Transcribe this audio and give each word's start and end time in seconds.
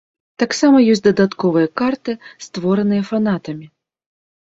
Таксама 0.43 0.81
ёсць 0.93 1.03
дадатковыя 1.09 1.71
карты, 1.83 2.19
створаныя 2.49 3.01
фанатамі. 3.15 3.65